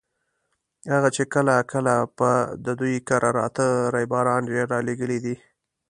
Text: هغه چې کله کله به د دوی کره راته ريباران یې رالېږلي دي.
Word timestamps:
هغه 0.93 1.09
چې 1.15 1.23
کله 1.33 1.55
کله 1.71 1.95
به 2.17 2.31
د 2.65 2.67
دوی 2.79 2.95
کره 3.07 3.29
راته 3.39 3.65
ريباران 3.95 4.43
یې 4.53 4.61
رالېږلي 4.71 5.19
دي. 5.25 5.35